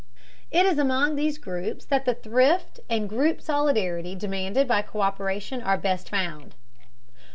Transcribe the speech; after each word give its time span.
It 0.49 0.65
is 0.65 0.79
among 0.79 1.15
these 1.15 1.37
groups 1.37 1.85
that 1.85 2.05
the 2.05 2.15
thrift 2.15 2.79
and 2.89 3.07
group 3.07 3.39
solidarity 3.39 4.15
demanded 4.15 4.67
by 4.67 4.81
co÷peration 4.81 5.63
are 5.63 5.77
best 5.77 6.09
found. 6.09 6.55